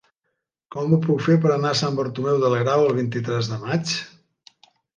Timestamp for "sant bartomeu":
1.83-2.41